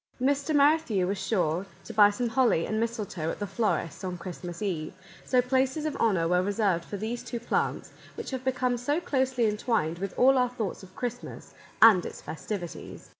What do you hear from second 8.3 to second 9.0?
have become so